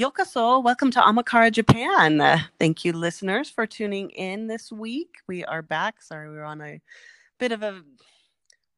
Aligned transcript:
Yokoso, 0.00 0.64
welcome 0.64 0.90
to 0.90 0.98
Amakara 0.98 1.52
Japan. 1.52 2.22
Uh, 2.22 2.38
thank 2.58 2.86
you, 2.86 2.92
listeners, 2.94 3.50
for 3.50 3.66
tuning 3.66 4.08
in 4.08 4.46
this 4.46 4.72
week. 4.72 5.16
We 5.26 5.44
are 5.44 5.60
back. 5.60 6.00
Sorry, 6.00 6.30
we 6.30 6.36
were 6.36 6.44
on 6.44 6.62
a 6.62 6.80
bit 7.38 7.52
of 7.52 7.62
a 7.62 7.82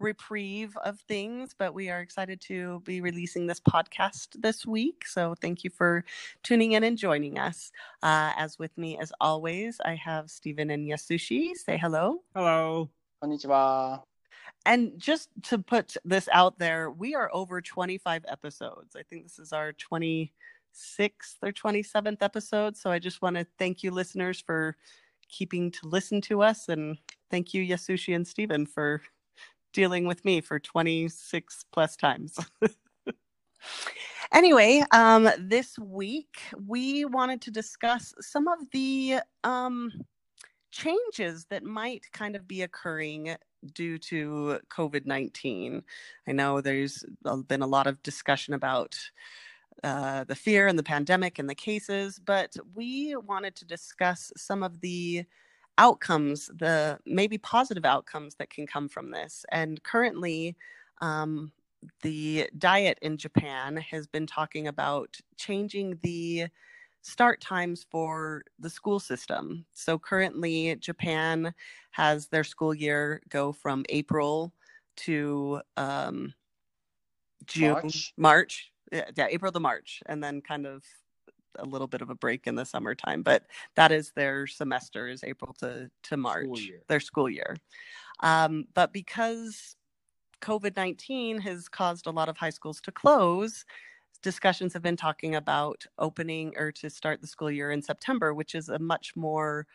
reprieve 0.00 0.76
of 0.78 0.98
things, 1.02 1.54
but 1.56 1.74
we 1.74 1.90
are 1.90 2.00
excited 2.00 2.40
to 2.40 2.80
be 2.80 3.00
releasing 3.00 3.46
this 3.46 3.60
podcast 3.60 4.30
this 4.42 4.66
week. 4.66 5.06
So 5.06 5.36
thank 5.40 5.62
you 5.62 5.70
for 5.70 6.04
tuning 6.42 6.72
in 6.72 6.82
and 6.82 6.98
joining 6.98 7.38
us. 7.38 7.70
Uh, 8.02 8.32
as 8.36 8.58
with 8.58 8.76
me, 8.76 8.98
as 8.98 9.12
always, 9.20 9.80
I 9.84 9.94
have 9.94 10.28
Stephen 10.28 10.70
and 10.70 10.90
Yasushi. 10.90 11.54
Say 11.54 11.78
hello. 11.78 12.24
Hello. 12.34 12.90
Konnichiwa. 13.22 14.02
And 14.66 14.98
just 14.98 15.28
to 15.44 15.58
put 15.58 15.96
this 16.04 16.28
out 16.32 16.58
there, 16.58 16.90
we 16.90 17.14
are 17.14 17.30
over 17.32 17.60
25 17.60 18.24
episodes. 18.26 18.96
I 18.96 19.04
think 19.04 19.22
this 19.22 19.38
is 19.38 19.52
our 19.52 19.72
26th 20.72 21.36
or 21.42 21.52
27th 21.52 22.22
episode. 22.22 22.76
So 22.76 22.90
I 22.90 22.98
just 22.98 23.22
want 23.22 23.36
to 23.36 23.46
thank 23.58 23.82
you, 23.82 23.90
listeners, 23.90 24.40
for 24.40 24.76
keeping 25.28 25.70
to 25.72 25.88
listen 25.88 26.20
to 26.22 26.42
us. 26.42 26.68
And 26.68 26.98
thank 27.30 27.54
you, 27.54 27.64
Yasushi 27.64 28.14
and 28.14 28.26
Stephen, 28.26 28.66
for 28.66 29.02
dealing 29.72 30.06
with 30.06 30.24
me 30.24 30.40
for 30.40 30.58
26 30.58 31.64
plus 31.72 31.96
times. 31.96 32.38
anyway, 34.32 34.84
um, 34.92 35.28
this 35.38 35.78
week 35.78 36.42
we 36.66 37.04
wanted 37.04 37.40
to 37.42 37.50
discuss 37.50 38.14
some 38.20 38.48
of 38.48 38.58
the 38.72 39.16
um, 39.44 39.90
changes 40.70 41.46
that 41.46 41.64
might 41.64 42.10
kind 42.12 42.36
of 42.36 42.46
be 42.46 42.62
occurring 42.62 43.34
due 43.74 43.96
to 43.96 44.58
COVID 44.68 45.06
19. 45.06 45.82
I 46.26 46.32
know 46.32 46.60
there's 46.60 47.04
been 47.46 47.62
a 47.62 47.66
lot 47.66 47.86
of 47.86 48.02
discussion 48.02 48.54
about 48.54 48.98
uh, 49.82 50.24
the 50.24 50.34
fear 50.34 50.68
and 50.68 50.78
the 50.78 50.82
pandemic 50.82 51.38
and 51.38 51.48
the 51.48 51.54
cases, 51.54 52.20
but 52.24 52.56
we 52.74 53.16
wanted 53.16 53.56
to 53.56 53.64
discuss 53.64 54.32
some 54.36 54.62
of 54.62 54.80
the 54.80 55.24
outcomes, 55.78 56.50
the 56.58 56.98
maybe 57.06 57.38
positive 57.38 57.84
outcomes 57.84 58.34
that 58.36 58.50
can 58.50 58.66
come 58.66 58.88
from 58.88 59.10
this. 59.10 59.44
And 59.50 59.82
currently, 59.82 60.56
um, 61.00 61.52
the 62.02 62.48
diet 62.58 62.98
in 63.02 63.16
Japan 63.16 63.76
has 63.76 64.06
been 64.06 64.26
talking 64.26 64.68
about 64.68 65.16
changing 65.36 65.98
the 66.02 66.46
start 67.00 67.40
times 67.40 67.84
for 67.90 68.44
the 68.60 68.70
school 68.70 69.00
system. 69.00 69.64
So 69.72 69.98
currently, 69.98 70.76
Japan 70.76 71.52
has 71.90 72.28
their 72.28 72.44
school 72.44 72.72
year 72.72 73.20
go 73.28 73.52
from 73.52 73.84
April 73.88 74.52
to 74.98 75.60
um, 75.76 76.34
June, 77.46 77.72
March. 77.72 78.14
March. 78.16 78.71
Yeah, 78.92 79.10
yeah, 79.16 79.26
April 79.30 79.50
to 79.52 79.60
March, 79.60 80.02
and 80.06 80.22
then 80.22 80.42
kind 80.42 80.66
of 80.66 80.84
a 81.58 81.64
little 81.64 81.86
bit 81.86 82.02
of 82.02 82.10
a 82.10 82.14
break 82.14 82.46
in 82.46 82.54
the 82.54 82.64
summertime. 82.64 83.22
But 83.22 83.44
that 83.74 83.90
is 83.90 84.12
their 84.14 84.46
semester 84.46 85.08
is 85.08 85.24
April 85.24 85.54
to 85.60 85.90
to 86.04 86.16
March, 86.16 86.44
school 86.44 86.58
their 86.88 87.00
school 87.00 87.30
year. 87.30 87.56
Um, 88.20 88.66
but 88.74 88.92
because 88.92 89.76
COVID 90.42 90.76
nineteen 90.76 91.40
has 91.40 91.68
caused 91.68 92.06
a 92.06 92.10
lot 92.10 92.28
of 92.28 92.36
high 92.36 92.50
schools 92.50 92.80
to 92.82 92.92
close, 92.92 93.64
discussions 94.22 94.74
have 94.74 94.82
been 94.82 94.96
talking 94.96 95.34
about 95.34 95.86
opening 95.98 96.52
or 96.58 96.70
to 96.72 96.90
start 96.90 97.20
the 97.20 97.26
school 97.26 97.50
year 97.50 97.70
in 97.70 97.82
September, 97.82 98.34
which 98.34 98.54
is 98.54 98.68
a 98.68 98.78
much 98.78 99.16
more 99.16 99.66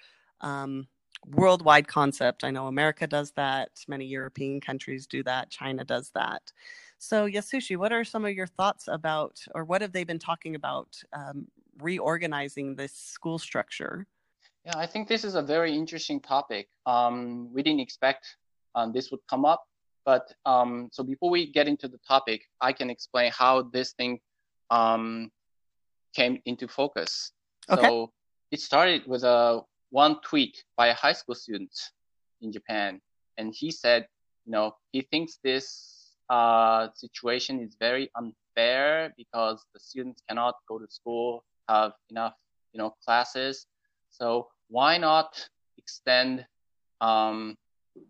um, 0.42 0.88
worldwide 1.26 1.88
concept. 1.88 2.44
I 2.44 2.52
know 2.52 2.68
America 2.68 3.08
does 3.08 3.32
that, 3.32 3.70
many 3.88 4.06
European 4.06 4.62
countries 4.62 5.08
do 5.08 5.24
that, 5.24 5.50
China 5.50 5.84
does 5.84 6.12
that. 6.14 6.54
So, 7.00 7.28
Yasushi, 7.28 7.78
what 7.78 7.92
are 7.92 8.04
some 8.04 8.26
of 8.26 8.34
your 8.34 8.48
thoughts 8.48 8.88
about, 8.88 9.40
or 9.54 9.64
what 9.64 9.82
have 9.82 9.92
they 9.92 10.04
been 10.04 10.20
talking 10.20 10.56
about 10.56 11.00
um, 11.14 11.48
reorganizing 11.80 12.76
this 12.76 12.94
school 12.94 13.38
structure? 13.38 14.08
Yeah, 14.66 14.78
I 14.78 14.88
think 14.88 15.08
this 15.08 15.24
is 15.24 15.36
a 15.36 15.42
very 15.42 15.74
interesting 15.76 16.20
topic. 16.20 16.68
Um, 16.86 17.54
we 17.54 17.62
didn't 17.62 17.82
expect 17.82 18.38
um, 18.76 18.92
this 18.92 19.12
would 19.12 19.22
come 19.30 19.46
up, 19.46 19.64
but 20.06 20.34
um, 20.46 20.90
so 20.92 21.04
before 21.04 21.30
we 21.30 21.52
get 21.52 21.68
into 21.68 21.88
the 21.88 22.00
topic, 22.08 22.42
I 22.62 22.74
can 22.74 22.90
explain 22.90 23.32
how 23.32 23.62
this 23.62 23.94
thing 23.94 24.20
um, 24.72 25.32
came 26.16 26.42
into 26.46 26.68
focus. 26.68 27.32
Okay. 27.70 27.82
So 27.82 28.12
it 28.52 28.60
started 28.60 29.06
with 29.06 29.24
a 29.24 29.62
one 29.92 30.20
tweet 30.22 30.64
by 30.76 30.88
a 30.88 30.94
high 30.94 31.14
school 31.14 31.36
student 31.36 31.72
in 32.42 32.52
Japan, 32.52 33.02
and 33.38 33.54
he 33.56 33.72
said, 33.72 34.08
you 34.46 34.52
know, 34.52 34.76
he 34.92 35.02
thinks 35.02 35.40
this 35.44 35.97
uh, 36.30 36.88
situation 36.96 37.60
is 37.60 37.76
very 37.80 38.10
unfair 38.16 39.14
because 39.18 39.66
the 39.74 39.80
students 39.80 40.22
cannot 40.28 40.56
go 40.68 40.78
to 40.78 40.88
school, 40.90 41.44
have 41.70 41.94
enough, 42.10 42.36
you 42.74 42.78
know, 42.78 42.96
classes. 43.06 43.66
So 44.10 44.48
why 44.70 44.98
not 44.98 45.50
extend? 45.78 46.46
Um, 47.02 47.56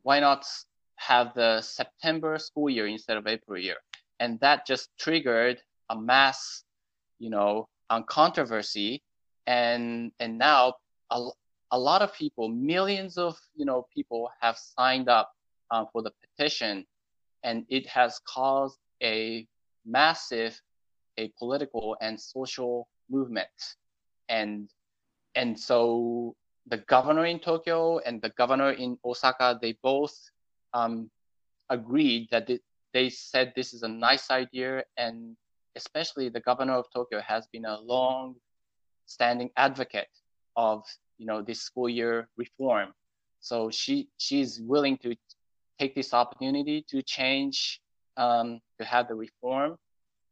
why 0.03 0.19
not 0.19 0.45
have 0.95 1.33
the 1.35 1.61
September 1.61 2.37
school 2.39 2.69
year 2.69 2.87
instead 2.87 3.17
of 3.17 3.27
April 3.27 3.57
year? 3.57 3.77
And 4.19 4.39
that 4.39 4.65
just 4.65 4.89
triggered 4.97 5.61
a 5.89 5.95
mass, 5.95 6.63
you 7.19 7.29
know, 7.29 7.67
on 7.89 8.03
controversy, 8.03 9.01
and 9.45 10.11
and 10.19 10.37
now 10.37 10.73
a, 11.11 11.29
a 11.71 11.79
lot 11.79 12.01
of 12.01 12.13
people, 12.13 12.49
millions 12.49 13.17
of 13.17 13.37
you 13.55 13.65
know 13.65 13.87
people 13.93 14.29
have 14.41 14.57
signed 14.57 15.07
up 15.07 15.31
uh, 15.71 15.85
for 15.91 16.01
the 16.01 16.11
petition, 16.21 16.85
and 17.43 17.65
it 17.69 17.87
has 17.87 18.19
caused 18.27 18.77
a 19.01 19.47
massive, 19.85 20.59
a 21.17 21.31
political 21.39 21.97
and 22.01 22.19
social 22.19 22.87
movement, 23.09 23.47
and 24.29 24.69
and 25.35 25.59
so 25.59 26.35
the 26.67 26.77
governor 26.77 27.25
in 27.25 27.39
Tokyo 27.39 27.99
and 27.99 28.21
the 28.21 28.29
governor 28.29 28.71
in 28.71 28.97
Osaka, 29.05 29.57
they 29.61 29.77
both 29.83 30.13
um, 30.73 31.09
agreed 31.69 32.27
that 32.31 32.49
it, 32.49 32.61
they 32.93 33.09
said 33.09 33.53
this 33.55 33.73
is 33.73 33.83
a 33.83 33.87
nice 33.87 34.31
idea 34.31 34.83
and 34.97 35.37
especially 35.75 36.27
the 36.29 36.41
governor 36.41 36.73
of 36.73 36.85
Tokyo 36.93 37.21
has 37.21 37.47
been 37.53 37.65
a 37.65 37.79
long 37.79 38.35
standing 39.05 39.49
advocate 39.55 40.09
of 40.55 40.83
you 41.17 41.25
know 41.25 41.41
this 41.41 41.61
school 41.61 41.87
year 41.89 42.27
reform. 42.37 42.93
So 43.39 43.69
she 43.69 44.09
she's 44.17 44.59
willing 44.61 44.97
to 44.99 45.15
take 45.79 45.95
this 45.95 46.13
opportunity 46.13 46.83
to 46.89 47.01
change 47.01 47.81
um, 48.17 48.59
to 48.79 48.85
have 48.85 49.07
the 49.07 49.15
reform. 49.15 49.77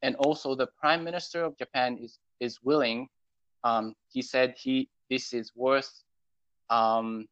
And 0.01 0.15
also 0.17 0.55
the 0.55 0.67
prime 0.79 1.03
minister 1.03 1.43
of 1.43 1.57
japan 1.57 1.97
is 1.97 2.19
is 2.39 2.59
willing 2.63 3.07
um, 3.65 3.95
he 4.13 4.21
said 4.21 4.55
he 4.57 4.87
this 5.09 5.33
is 5.33 5.51
worth 5.55 5.91
um, 6.69 7.27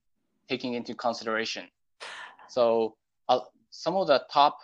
taking 0.50 0.74
into 0.74 0.94
consideration. 0.94 1.68
So 2.50 2.96
uh, 3.30 3.40
some 3.70 3.96
of 3.96 4.08
the 4.08 4.24
top 4.32 4.58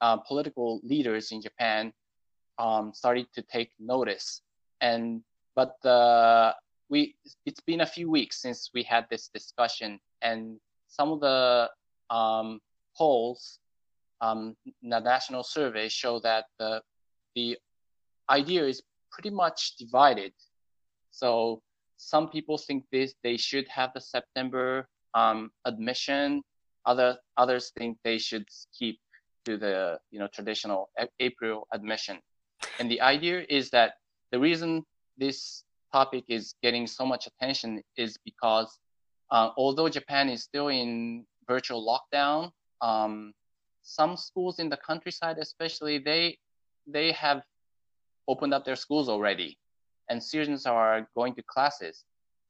uh, 0.00 0.16
political 0.16 0.80
leaders 0.82 1.32
in 1.32 1.42
japan 1.42 1.92
um, 2.58 2.92
started 2.94 3.26
to 3.34 3.42
take 3.42 3.70
notice. 3.78 4.42
And 4.80 5.22
but 5.54 5.74
uh, 5.84 6.52
we 6.88 7.16
it's 7.44 7.60
been 7.60 7.80
a 7.80 7.86
few 7.86 8.10
weeks 8.10 8.40
since 8.40 8.70
we 8.72 8.82
had 8.82 9.06
this 9.10 9.28
discussion, 9.28 9.98
and 10.22 10.58
some 10.86 11.10
of 11.10 11.20
the 11.20 11.68
um, 12.10 12.60
polls, 12.98 13.58
um, 14.20 14.56
the 14.82 15.00
national 15.00 15.44
survey 15.44 15.88
show 15.88 16.18
that 16.20 16.46
the 16.58 16.82
the 17.34 17.56
idea 18.28 18.64
is 18.64 18.82
pretty 19.12 19.30
much 19.30 19.76
divided. 19.76 20.32
So 21.10 21.62
some 21.96 22.28
people 22.28 22.58
think 22.58 22.84
this 22.92 23.14
they 23.22 23.36
should 23.36 23.66
have 23.68 23.90
the 23.94 24.00
September 24.00 24.88
um, 25.14 25.50
admission. 25.64 26.42
Other 26.84 27.18
others 27.36 27.72
think 27.78 27.98
they 28.04 28.18
should 28.18 28.46
keep 28.76 28.98
to 29.44 29.56
the 29.56 29.98
you 30.10 30.18
know 30.18 30.28
traditional 30.28 30.90
April 31.20 31.66
admission. 31.72 32.18
And 32.78 32.90
the 32.90 33.00
idea 33.00 33.46
is 33.48 33.70
that 33.70 33.94
the 34.32 34.38
reason 34.38 34.84
this 35.16 35.64
topic 35.92 36.24
is 36.28 36.54
getting 36.62 36.86
so 36.86 37.06
much 37.06 37.26
attention 37.26 37.82
is 37.96 38.18
because 38.24 38.78
uh, 39.30 39.50
although 39.56 39.88
Japan 39.88 40.28
is 40.28 40.42
still 40.42 40.68
in 40.68 41.24
virtual 41.46 41.80
lockdown, 41.84 42.50
um, 42.80 43.32
some 43.82 44.16
schools 44.16 44.58
in 44.58 44.68
the 44.68 44.76
countryside, 44.76 45.38
especially, 45.38 45.98
they 45.98 46.38
they 46.86 47.12
have 47.12 47.42
opened 48.26 48.54
up 48.54 48.64
their 48.64 48.76
schools 48.76 49.08
already, 49.08 49.58
and 50.08 50.22
students 50.22 50.66
are 50.66 51.08
going 51.14 51.34
to 51.34 51.42
classes. 51.42 52.04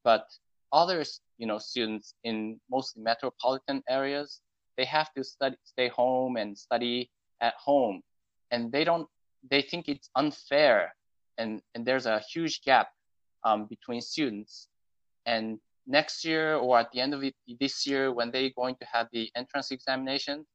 But 0.04 0.26
others, 0.72 1.20
you 1.38 1.46
know, 1.46 1.58
students 1.58 2.14
in 2.25 2.60
mostly 2.70 3.02
metropolitan 3.02 3.82
areas, 3.88 4.40
they 4.76 4.84
have 4.84 5.12
to 5.14 5.25
study, 5.25 5.56
stay 5.64 5.88
home 5.88 6.36
and 6.36 6.56
study 6.56 7.10
at 7.40 7.54
home, 7.54 8.02
and 8.50 8.72
they 8.72 8.84
don't 8.84 9.08
they 9.50 9.62
think 9.62 9.88
it's 9.88 10.10
unfair 10.16 10.94
and, 11.38 11.62
and 11.75 11.86
there's 11.86 12.06
a 12.06 12.19
huge 12.19 12.62
gap 12.62 12.88
um, 13.44 13.66
between 13.66 14.00
students. 14.00 14.69
And 15.25 15.58
next 15.88 16.25
year 16.25 16.56
or 16.56 16.79
at 16.79 16.93
the 16.93 17.00
end 17.00 17.14
of 17.14 17.25
it, 17.25 17.35
this 17.58 17.87
year, 17.87 18.12
when 18.12 18.31
they're 18.31 18.50
going 18.55 18.76
to 18.76 18.87
have 18.93 19.08
the 19.12 19.31
entrance 19.35 19.73
examination, 19.73 20.46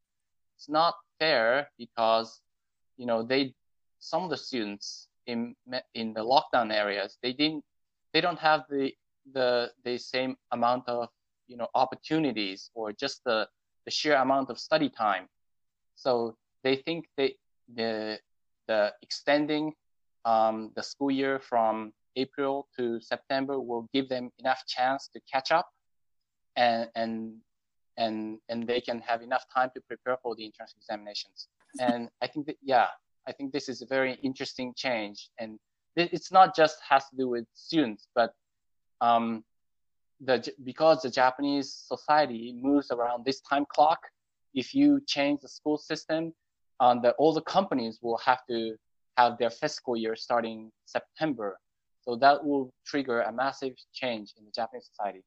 it's 0.56 0.70
not 0.70 0.94
fair 1.20 1.70
because, 1.78 2.40
you 2.96 3.06
know, 3.06 3.24
they, 3.24 3.54
some 4.00 4.24
of 4.24 4.30
the 4.30 4.38
students, 4.38 5.10
in 5.26 5.56
in 5.94 6.14
the 6.14 6.22
lockdown 6.22 6.74
areas, 6.74 7.18
they 7.22 7.34
didn't 7.34 7.64
they 8.14 8.22
don't 8.22 8.40
have 8.40 8.64
the 8.70 8.92
the 9.34 9.72
the 9.84 9.98
same 9.98 10.36
amount 10.52 10.88
of 10.88 11.10
you 11.48 11.58
know 11.58 11.68
opportunities 11.76 12.70
or 12.74 12.92
just 12.92 13.24
the 13.26 13.48
the 13.86 13.92
sheer 13.92 14.16
amount 14.16 14.50
of 14.50 14.60
study 14.60 14.90
time. 14.90 15.28
So 15.96 16.36
they 16.64 16.76
think 16.76 17.06
they 17.18 17.36
the 17.74 18.20
the 18.68 18.94
extending 19.02 19.74
um, 20.26 20.72
the 20.76 20.84
school 20.84 21.12
year 21.12 21.40
from 21.40 21.94
April 22.15 22.68
to 22.77 23.00
September 23.01 23.60
will 23.60 23.88
give 23.94 24.10
them 24.10 24.30
enough 24.39 24.63
chance 24.68 25.10
to 25.13 25.19
catch 25.31 25.51
up 25.51 25.69
and 26.56 26.89
and 26.95 27.33
and 27.98 28.39
and 28.50 28.68
they 28.68 28.81
can 28.81 29.00
have 29.00 29.21
enough 29.21 29.45
time 29.54 29.69
to 29.75 29.81
prepare 29.81 30.18
for 30.21 30.36
the 30.36 30.45
entrance 30.45 30.74
examinations. 30.77 31.48
And 31.80 32.10
I 32.21 32.27
think 32.27 32.48
that 32.48 32.57
yeah, 32.62 32.88
I 33.27 33.31
think 33.31 33.51
this 33.51 33.69
is 33.69 33.81
a 33.81 33.86
very 33.86 34.13
interesting 34.24 34.74
change, 34.75 35.30
and 35.39 35.60
it's 35.95 36.31
not 36.31 36.56
just 36.56 36.77
has 36.88 37.07
to 37.10 37.15
do 37.15 37.30
with 37.30 37.45
students, 37.54 38.07
but 38.15 38.33
um, 39.01 39.44
the 40.21 40.48
because 40.63 41.01
the 41.01 41.10
Japanese 41.10 41.74
society 41.74 42.56
moves 42.60 42.92
around 42.92 43.25
this 43.25 43.42
time 43.42 43.65
clock. 43.68 44.00
If 44.54 44.75
you 44.75 45.01
change 45.07 45.42
the 45.42 45.48
school 45.48 45.80
system, 45.80 46.31
um, 46.80 47.01
all 47.18 47.33
the 47.33 47.42
companies 47.42 48.00
will 48.04 48.19
have 48.19 48.45
to 48.50 48.75
have 49.18 49.38
their 49.39 49.50
fiscal 49.50 49.98
year 49.98 50.15
starting 50.15 50.71
September 50.86 51.60
so 52.06 52.16
that 52.18 52.44
will 52.46 52.74
trigger 52.86 53.22
a 53.22 53.32
massive 53.32 53.74
change 53.94 54.34
in 54.38 54.46
the 54.46 54.52
Japanese 54.52 54.90
society. 54.90 55.24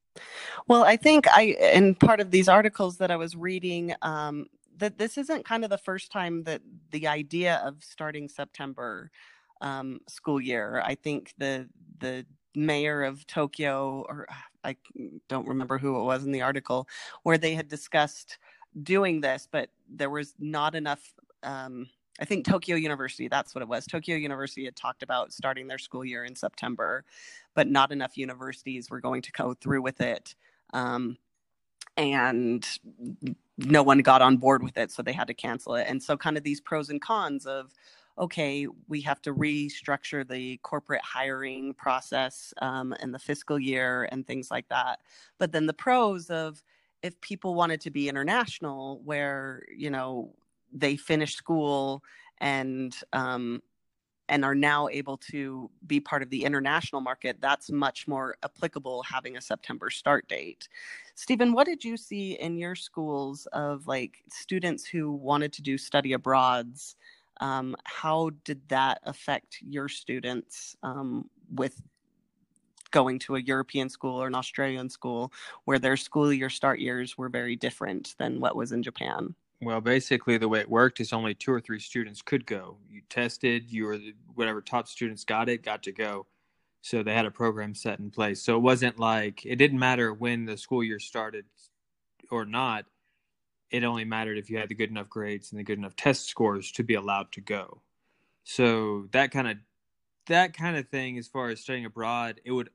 Well, 0.67 0.83
I 0.83 0.95
think 0.95 1.27
I, 1.27 1.55
in 1.73 1.95
part 1.95 2.19
of 2.19 2.31
these 2.31 2.47
articles 2.47 2.97
that 2.97 3.11
I 3.11 3.15
was 3.15 3.35
reading, 3.35 3.93
um, 4.01 4.45
that 4.77 4.97
this 4.97 5.17
isn't 5.17 5.45
kind 5.45 5.63
of 5.63 5.69
the 5.69 5.77
first 5.77 6.11
time 6.11 6.43
that 6.43 6.61
the 6.91 7.07
idea 7.07 7.61
of 7.65 7.83
starting 7.83 8.29
September 8.29 9.09
um, 9.61 9.99
school 10.07 10.39
year. 10.39 10.81
I 10.85 10.95
think 10.95 11.33
the 11.37 11.67
the 11.99 12.25
mayor 12.55 13.03
of 13.03 13.25
Tokyo, 13.25 14.05
or 14.07 14.27
I 14.63 14.75
don't 15.29 15.47
remember 15.47 15.77
who 15.77 15.99
it 15.99 16.03
was 16.03 16.25
in 16.25 16.31
the 16.31 16.41
article, 16.41 16.87
where 17.23 17.37
they 17.37 17.55
had 17.55 17.67
discussed 17.67 18.37
doing 18.83 19.21
this, 19.21 19.47
but 19.51 19.69
there 19.89 20.09
was 20.09 20.35
not 20.39 20.75
enough. 20.75 21.13
Um, 21.43 21.87
I 22.19 22.25
think 22.25 22.45
Tokyo 22.45 22.75
University, 22.75 23.27
that's 23.27 23.53
what 23.53 23.61
it 23.61 23.67
was. 23.67 23.85
Tokyo 23.85 24.15
University 24.15 24.65
had 24.65 24.75
talked 24.75 25.03
about 25.03 25.33
starting 25.33 25.67
their 25.67 25.77
school 25.77 26.03
year 26.03 26.23
in 26.23 26.35
September, 26.35 27.03
but 27.53 27.67
not 27.67 27.91
enough 27.91 28.17
universities 28.17 28.89
were 28.89 29.01
going 29.01 29.21
to 29.21 29.31
go 29.31 29.53
through 29.53 29.81
with 29.81 30.01
it. 30.01 30.35
Um, 30.73 31.17
and 31.95 32.67
no 33.57 33.81
one 33.83 33.99
got 33.99 34.21
on 34.21 34.37
board 34.37 34.63
with 34.63 34.77
it, 34.77 34.91
so 34.91 35.01
they 35.01 35.13
had 35.13 35.27
to 35.27 35.33
cancel 35.33 35.75
it. 35.75 35.87
And 35.89 36.01
so, 36.01 36.15
kind 36.15 36.37
of 36.37 36.43
these 36.43 36.61
pros 36.61 36.89
and 36.89 37.01
cons 37.01 37.45
of, 37.45 37.73
okay, 38.19 38.67
we 38.87 39.01
have 39.01 39.21
to 39.23 39.33
restructure 39.33 40.27
the 40.27 40.57
corporate 40.57 41.01
hiring 41.03 41.73
process 41.73 42.53
um, 42.61 42.93
and 42.99 43.13
the 43.13 43.19
fiscal 43.19 43.59
year 43.59 44.07
and 44.11 44.25
things 44.25 44.51
like 44.51 44.67
that. 44.69 44.99
But 45.39 45.51
then 45.51 45.65
the 45.65 45.73
pros 45.73 46.29
of, 46.29 46.63
if 47.03 47.19
people 47.21 47.55
wanted 47.55 47.81
to 47.81 47.91
be 47.91 48.09
international, 48.09 49.01
where, 49.03 49.63
you 49.75 49.89
know, 49.89 50.33
they 50.71 50.95
finish 50.95 51.35
school 51.35 52.03
and 52.39 52.95
um, 53.13 53.61
and 54.29 54.43
are 54.43 54.55
now 54.55 54.89
able 54.89 55.17
to 55.17 55.69
be 55.85 55.99
part 55.99 56.21
of 56.21 56.29
the 56.29 56.43
international 56.43 57.01
market, 57.01 57.37
that's 57.39 57.71
much 57.71 58.07
more 58.07 58.35
applicable 58.43 59.03
having 59.03 59.37
a 59.37 59.41
September 59.41 59.89
start 59.89 60.27
date. 60.27 60.67
Stephen, 61.15 61.53
what 61.53 61.65
did 61.65 61.83
you 61.83 61.95
see 61.97 62.33
in 62.33 62.57
your 62.57 62.75
schools 62.75 63.47
of 63.53 63.87
like 63.87 64.17
students 64.29 64.85
who 64.85 65.11
wanted 65.11 65.53
to 65.53 65.61
do 65.61 65.77
study 65.77 66.13
abroads? 66.13 66.95
Um, 67.39 67.75
how 67.85 68.31
did 68.43 68.61
that 68.69 68.99
affect 69.03 69.59
your 69.61 69.87
students 69.87 70.75
um, 70.83 71.29
with 71.53 71.81
going 72.91 73.19
to 73.19 73.35
a 73.35 73.41
European 73.41 73.89
school 73.89 74.21
or 74.21 74.27
an 74.27 74.35
Australian 74.35 74.89
school 74.89 75.31
where 75.65 75.79
their 75.79 75.97
school 75.97 76.33
year 76.33 76.49
start 76.49 76.79
years 76.79 77.17
were 77.17 77.29
very 77.29 77.55
different 77.55 78.15
than 78.17 78.39
what 78.39 78.55
was 78.55 78.71
in 78.71 78.81
Japan? 78.81 79.35
Well, 79.61 79.81
basically, 79.81 80.37
the 80.37 80.47
way 80.47 80.59
it 80.59 80.69
worked 80.69 80.99
is 80.99 81.11
only 81.11 81.33
two 81.33 81.51
or 81.51 81.59
three 81.59 81.79
students 81.79 82.21
could 82.21 82.45
go. 82.45 82.77
You 82.89 83.01
tested, 83.09 83.71
you 83.71 83.85
were 83.85 83.97
whatever 84.35 84.61
top 84.61 84.87
students 84.87 85.23
got 85.23 85.49
it, 85.49 85.63
got 85.63 85.83
to 85.83 85.91
go. 85.91 86.27
So 86.81 87.01
they 87.01 87.13
had 87.13 87.25
a 87.25 87.31
program 87.31 87.73
set 87.73 87.99
in 87.99 88.11
place. 88.11 88.41
So 88.41 88.55
it 88.55 88.61
wasn't 88.61 88.99
like 88.99 89.45
it 89.45 89.55
didn't 89.55 89.79
matter 89.79 90.13
when 90.13 90.45
the 90.45 90.57
school 90.57 90.83
year 90.83 90.99
started 90.99 91.45
or 92.29 92.45
not. 92.45 92.85
It 93.71 93.83
only 93.83 94.05
mattered 94.05 94.37
if 94.37 94.49
you 94.49 94.57
had 94.57 94.69
the 94.69 94.75
good 94.75 94.91
enough 94.91 95.09
grades 95.09 95.51
and 95.51 95.59
the 95.59 95.63
good 95.63 95.79
enough 95.79 95.95
test 95.95 96.27
scores 96.27 96.71
to 96.73 96.83
be 96.83 96.93
allowed 96.93 97.31
to 97.33 97.41
go. 97.41 97.81
So 98.43 99.07
that 99.11 99.31
kind 99.31 99.47
of 99.47 99.57
that 100.27 100.53
kind 100.53 100.77
of 100.77 100.87
thing, 100.89 101.17
as 101.17 101.27
far 101.27 101.49
as 101.49 101.61
studying 101.61 101.85
abroad, 101.85 102.39
it 102.45 102.51
would 102.51 102.69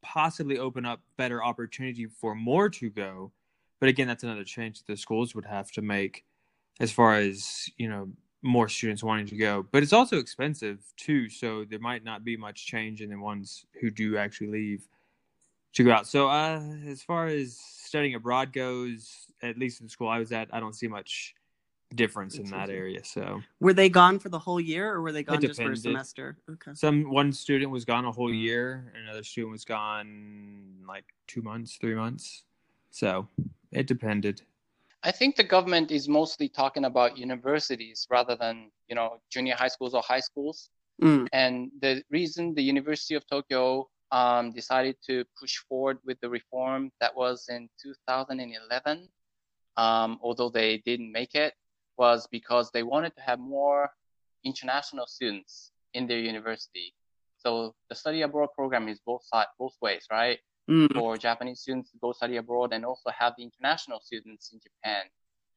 possibly 0.00 0.58
open 0.58 0.84
up 0.84 1.00
better 1.16 1.42
opportunity 1.42 2.06
for 2.06 2.34
more 2.34 2.68
to 2.68 2.88
go 2.88 3.32
but 3.80 3.88
again, 3.88 4.06
that's 4.06 4.24
another 4.24 4.44
change 4.44 4.78
that 4.78 4.86
the 4.86 4.96
schools 4.96 5.34
would 5.34 5.44
have 5.44 5.70
to 5.72 5.82
make 5.82 6.24
as 6.80 6.90
far 6.90 7.14
as, 7.14 7.68
you 7.76 7.88
know, 7.88 8.08
more 8.42 8.68
students 8.68 9.02
wanting 9.02 9.26
to 9.26 9.36
go. 9.36 9.66
But 9.72 9.82
it's 9.82 9.92
also 9.92 10.18
expensive 10.18 10.80
too, 10.96 11.28
so 11.28 11.64
there 11.64 11.78
might 11.78 12.04
not 12.04 12.24
be 12.24 12.36
much 12.36 12.66
change 12.66 13.00
in 13.00 13.10
the 13.10 13.18
ones 13.18 13.64
who 13.80 13.90
do 13.90 14.16
actually 14.16 14.48
leave 14.48 14.88
to 15.72 15.84
go 15.84 15.92
out. 15.92 16.06
So 16.06 16.28
uh, 16.28 16.60
as 16.86 17.02
far 17.02 17.26
as 17.26 17.56
studying 17.56 18.14
abroad 18.14 18.52
goes, 18.52 19.26
at 19.42 19.58
least 19.58 19.80
in 19.80 19.86
the 19.86 19.90
school 19.90 20.08
I 20.08 20.18
was 20.18 20.30
at, 20.30 20.48
I 20.52 20.60
don't 20.60 20.74
see 20.74 20.88
much 20.88 21.34
difference 21.94 22.38
in 22.38 22.46
that 22.50 22.70
area. 22.70 23.04
So 23.04 23.40
were 23.60 23.72
they 23.72 23.88
gone 23.88 24.18
for 24.18 24.28
the 24.28 24.38
whole 24.38 24.60
year 24.60 24.92
or 24.92 25.00
were 25.00 25.12
they 25.12 25.22
gone 25.22 25.40
just 25.40 25.60
for 25.60 25.72
a 25.72 25.76
semester? 25.76 26.36
Okay. 26.50 26.72
Some 26.74 27.10
one 27.10 27.32
student 27.32 27.70
was 27.70 27.84
gone 27.84 28.04
a 28.04 28.12
whole 28.12 28.32
year, 28.32 28.92
another 29.04 29.22
student 29.22 29.52
was 29.52 29.64
gone 29.64 30.84
like 30.86 31.04
two 31.26 31.42
months, 31.42 31.76
three 31.80 31.94
months. 31.94 32.44
So 32.90 33.28
it 33.74 33.86
depended. 33.86 34.42
I 35.02 35.10
think 35.10 35.36
the 35.36 35.44
government 35.44 35.90
is 35.90 36.08
mostly 36.08 36.48
talking 36.48 36.86
about 36.86 37.18
universities 37.18 38.06
rather 38.10 38.36
than 38.36 38.70
you 38.88 38.94
know 38.94 39.18
junior 39.30 39.54
high 39.54 39.68
schools 39.68 39.94
or 39.94 40.02
high 40.02 40.20
schools. 40.20 40.70
Mm. 41.02 41.26
And 41.32 41.70
the 41.80 42.02
reason 42.10 42.54
the 42.54 42.62
University 42.62 43.14
of 43.14 43.26
Tokyo 43.26 43.88
um, 44.12 44.52
decided 44.52 44.96
to 45.08 45.24
push 45.38 45.56
forward 45.68 45.98
with 46.04 46.18
the 46.20 46.30
reform 46.30 46.90
that 47.00 47.14
was 47.14 47.46
in 47.48 47.68
2011, 47.82 49.08
um, 49.76 50.18
although 50.22 50.48
they 50.48 50.78
didn't 50.86 51.10
make 51.10 51.34
it, 51.34 51.52
was 51.98 52.28
because 52.30 52.70
they 52.70 52.82
wanted 52.82 53.14
to 53.16 53.22
have 53.22 53.40
more 53.40 53.90
international 54.44 55.06
students 55.06 55.72
in 55.94 56.06
their 56.06 56.20
university. 56.20 56.94
So 57.36 57.74
the 57.88 57.94
study 57.94 58.22
abroad 58.22 58.50
program 58.54 58.88
is 58.88 59.00
both 59.04 59.24
side, 59.24 59.46
both 59.58 59.74
ways, 59.82 60.06
right? 60.10 60.38
Mm. 60.68 60.92
for 60.92 61.16
Japanese 61.16 61.60
students 61.60 61.90
to 61.90 61.98
go 61.98 62.12
study 62.12 62.36
abroad 62.36 62.72
and 62.72 62.84
also 62.84 63.10
have 63.10 63.34
the 63.36 63.44
international 63.44 64.00
students 64.00 64.52
in 64.52 64.60
Japan. 64.60 65.02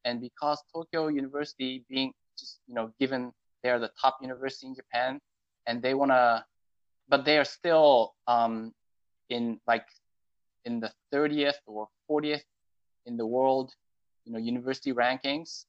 And 0.04 0.20
because 0.20 0.62
Tokyo 0.72 1.08
University 1.08 1.84
being 1.88 2.12
just, 2.38 2.60
you 2.66 2.74
know, 2.74 2.92
given 3.00 3.32
they're 3.62 3.78
the 3.78 3.90
top 4.00 4.18
university 4.22 4.66
in 4.66 4.74
Japan 4.74 5.20
and 5.66 5.82
they 5.82 5.94
want 5.94 6.10
to, 6.12 6.44
but 7.08 7.24
they 7.24 7.38
are 7.38 7.44
still 7.44 8.14
um, 8.26 8.72
in 9.28 9.60
like 9.66 9.86
in 10.64 10.80
the 10.80 10.92
30th 11.12 11.54
or 11.66 11.88
40th 12.10 12.42
in 13.06 13.16
the 13.16 13.26
world, 13.26 13.72
you 14.24 14.32
know, 14.32 14.38
university 14.38 14.92
rankings. 14.92 15.64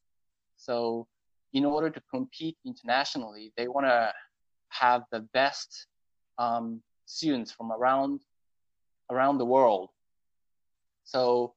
So 0.57 1.07
in 1.53 1.65
order 1.65 1.89
to 1.89 2.01
compete 2.11 2.57
internationally, 2.65 3.51
they 3.57 3.67
want 3.67 3.87
to 3.87 4.13
have 4.69 5.03
the 5.11 5.21
best 5.33 5.87
um, 6.37 6.81
students 7.05 7.51
from 7.51 7.71
around 7.71 8.21
around 9.09 9.37
the 9.37 9.45
world. 9.45 9.89
So 11.03 11.53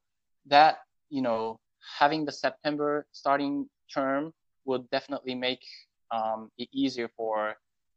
that, 0.47 0.79
you 1.11 1.23
know, 1.23 1.61
having 1.99 2.25
the 2.25 2.33
September 2.33 3.07
starting 3.13 3.69
term 3.93 4.33
would 4.65 4.89
definitely 4.91 5.35
make 5.35 5.65
um, 6.11 6.51
it 6.59 6.69
easier 6.73 7.09
for 7.17 7.57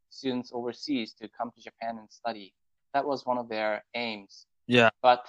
students 0.09 0.51
overseas 0.53 1.13
to 1.21 1.29
come 1.37 1.51
to 1.55 1.61
Japan 1.61 1.97
and 1.97 2.09
study. 2.09 2.53
That 2.93 3.05
was 3.05 3.25
one 3.25 3.37
of 3.37 3.49
their 3.49 3.83
aims. 3.93 4.45
Yeah. 4.67 4.89
But 5.01 5.25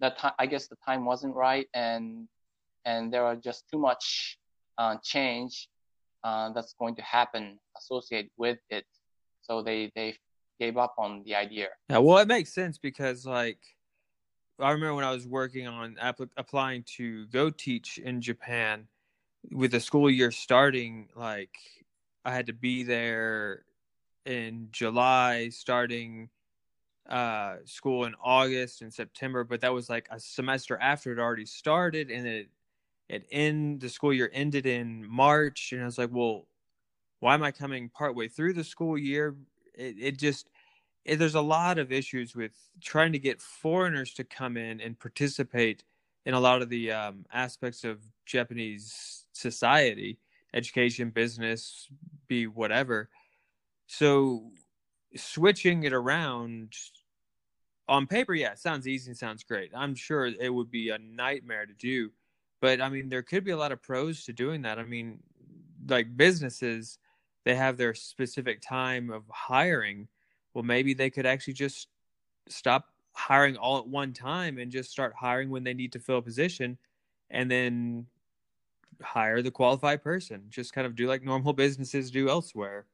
that 0.00 0.18
time, 0.18 0.32
I 0.38 0.46
guess 0.46 0.68
the 0.68 0.76
time 0.84 1.04
wasn't 1.04 1.34
right, 1.34 1.66
and 1.74 2.28
and 2.84 3.12
there 3.12 3.24
are 3.24 3.36
just 3.36 3.64
too 3.70 3.78
much 3.78 4.38
uh, 4.78 4.96
change 5.02 5.68
uh, 6.22 6.52
that's 6.52 6.74
going 6.78 6.94
to 6.96 7.02
happen 7.02 7.58
associated 7.76 8.30
with 8.36 8.58
it. 8.70 8.84
So 9.42 9.62
they 9.62 9.90
they 9.94 10.16
gave 10.58 10.76
up 10.76 10.94
on 10.98 11.22
the 11.24 11.34
idea. 11.34 11.68
Yeah, 11.88 11.98
well, 11.98 12.18
it 12.18 12.28
makes 12.28 12.52
sense 12.52 12.78
because 12.78 13.26
like 13.26 13.58
I 14.58 14.70
remember 14.70 14.94
when 14.94 15.04
I 15.04 15.12
was 15.12 15.26
working 15.26 15.66
on 15.66 15.96
applying 16.36 16.84
to 16.96 17.26
go 17.26 17.50
teach 17.50 17.98
in 17.98 18.20
Japan, 18.20 18.86
with 19.52 19.72
the 19.72 19.80
school 19.80 20.10
year 20.10 20.30
starting, 20.30 21.08
like 21.14 21.56
I 22.24 22.32
had 22.32 22.46
to 22.46 22.52
be 22.52 22.82
there 22.82 23.64
in 24.24 24.68
July, 24.72 25.50
starting 25.50 26.30
uh, 27.08 27.56
school 27.64 28.04
in 28.04 28.14
August 28.22 28.82
and 28.82 28.92
September, 28.92 29.44
but 29.44 29.60
that 29.60 29.72
was 29.72 29.88
like 29.88 30.08
a 30.10 30.18
semester 30.18 30.78
after 30.80 31.12
it 31.12 31.18
already 31.18 31.46
started, 31.46 32.10
and 32.10 32.26
it 32.26 32.48
it 33.08 33.26
end 33.30 33.80
the 33.80 33.88
school 33.88 34.12
year 34.12 34.30
ended 34.32 34.66
in 34.66 35.06
March, 35.08 35.72
and 35.72 35.82
I 35.82 35.84
was 35.84 35.98
like, 35.98 36.10
well, 36.12 36.46
why 37.20 37.34
am 37.34 37.42
I 37.42 37.52
coming 37.52 37.88
partway 37.88 38.28
through 38.28 38.54
the 38.54 38.64
school 38.64 38.98
year 38.98 39.36
it, 39.76 39.96
it 39.98 40.18
just 40.18 40.48
it, 41.04 41.18
there's 41.18 41.34
a 41.34 41.40
lot 41.40 41.78
of 41.78 41.92
issues 41.92 42.34
with 42.34 42.52
trying 42.80 43.12
to 43.12 43.18
get 43.18 43.40
foreigners 43.40 44.12
to 44.14 44.24
come 44.24 44.56
in 44.56 44.80
and 44.80 44.98
participate 44.98 45.84
in 46.24 46.34
a 46.34 46.40
lot 46.40 46.60
of 46.60 46.68
the 46.68 46.90
um, 46.90 47.24
aspects 47.32 47.84
of 47.84 48.00
Japanese 48.26 49.24
society, 49.32 50.18
education, 50.52 51.10
business, 51.10 51.88
be 52.26 52.46
whatever. 52.46 53.08
So 53.86 54.50
switching 55.14 55.84
it 55.84 55.92
around 55.92 56.74
on 57.88 58.08
paper, 58.08 58.34
yeah, 58.34 58.52
it 58.52 58.58
sounds 58.58 58.88
easy 58.88 59.10
and 59.10 59.16
sounds 59.16 59.44
great. 59.44 59.70
I'm 59.74 59.94
sure 59.94 60.26
it 60.26 60.52
would 60.52 60.70
be 60.70 60.90
a 60.90 60.98
nightmare 60.98 61.66
to 61.66 61.72
do, 61.74 62.10
but 62.60 62.80
I 62.80 62.88
mean, 62.88 63.08
there 63.08 63.22
could 63.22 63.44
be 63.44 63.52
a 63.52 63.56
lot 63.56 63.70
of 63.70 63.80
pros 63.80 64.24
to 64.24 64.32
doing 64.32 64.62
that. 64.62 64.80
I 64.80 64.82
mean, 64.82 65.20
like 65.88 66.16
businesses, 66.16 66.98
they 67.46 67.54
have 67.54 67.76
their 67.76 67.94
specific 67.94 68.60
time 68.60 69.08
of 69.08 69.22
hiring. 69.30 70.08
Well, 70.52 70.64
maybe 70.64 70.94
they 70.94 71.10
could 71.10 71.26
actually 71.26 71.52
just 71.52 71.86
stop 72.48 72.88
hiring 73.12 73.56
all 73.56 73.78
at 73.78 73.86
one 73.86 74.12
time 74.12 74.58
and 74.58 74.70
just 74.70 74.90
start 74.90 75.14
hiring 75.16 75.48
when 75.48 75.62
they 75.62 75.72
need 75.72 75.92
to 75.92 76.00
fill 76.00 76.18
a 76.18 76.22
position 76.22 76.76
and 77.30 77.48
then 77.48 78.06
hire 79.00 79.42
the 79.42 79.52
qualified 79.52 80.02
person. 80.02 80.42
Just 80.48 80.72
kind 80.72 80.88
of 80.88 80.96
do 80.96 81.06
like 81.06 81.22
normal 81.22 81.52
businesses 81.52 82.10
do 82.10 82.28
elsewhere. 82.28 82.86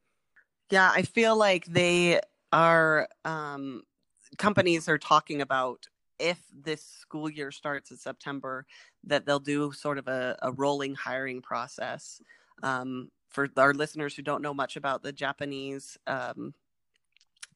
Yeah, 0.71 0.92
I 0.94 1.00
feel 1.00 1.35
like 1.35 1.64
they 1.64 2.21
are 2.52 3.09
um 3.25 3.85
companies 4.37 4.87
are 4.87 4.99
talking 4.99 5.40
about 5.40 5.87
if 6.18 6.38
this 6.54 6.85
school 6.85 7.30
year 7.30 7.50
starts 7.50 7.90
in 7.90 7.97
September, 7.97 8.66
that 9.04 9.25
they'll 9.25 9.40
do 9.40 9.73
sort 9.73 9.97
of 9.97 10.09
a, 10.09 10.37
a 10.42 10.52
rolling 10.52 10.94
hiring 10.94 11.40
process. 11.40 12.21
Um, 12.62 13.11
for 13.32 13.48
our 13.56 13.74
listeners 13.74 14.14
who 14.14 14.22
don't 14.22 14.42
know 14.42 14.54
much 14.54 14.76
about 14.76 15.02
the 15.02 15.12
Japanese 15.12 15.98
um, 16.06 16.54